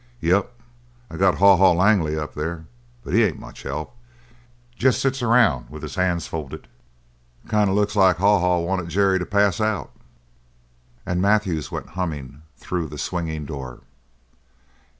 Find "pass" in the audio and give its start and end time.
9.27-9.61